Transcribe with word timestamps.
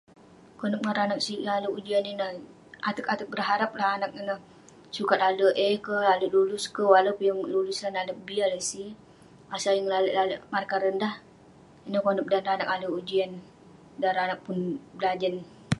Konep 0.59 0.81
ngan 0.81 0.97
ranag 0.99 1.21
sig 1.25 1.41
yah 1.45 1.55
ale'erk 1.57 1.77
ujian 1.79 2.05
ineh, 2.13 2.33
ateg-ateg 2.89 3.27
berharap 3.33 3.71
lah 3.79 3.89
anag 3.95 4.11
ineh 4.21 4.39
sukat 4.95 5.19
ale'erk 5.27 5.57
A 5.67 5.67
kek, 5.85 6.07
ale'erk 6.13 6.35
lulus 6.37 6.65
kek. 6.75 6.89
Walau 6.93 7.15
peh 7.17 7.27
yeng 7.27 7.41
lulus 7.53 7.79
lan, 7.83 7.99
ale'erk 8.01 8.21
B 8.27 8.29
kek, 8.35 8.45
ale'erk 8.45 8.63
C. 8.69 8.71
Asal 9.55 9.73
yeng 9.77 9.91
lalek 9.93 10.17
lalek 10.17 10.39
markah 10.53 10.79
rendah. 10.85 11.13
Ineh 11.87 12.01
konep 12.05 12.25
ngan 12.29 12.51
anag 12.53 12.69
ale'erk 12.73 12.97
ujian, 12.99 13.31
dan 14.01 14.09
ireh 14.11 14.23
anag 14.25 14.39
pun 14.45 14.57
berajan. 14.97 15.35